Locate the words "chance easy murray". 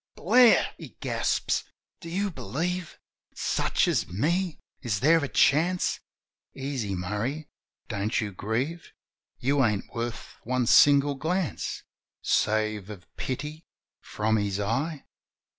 5.27-7.49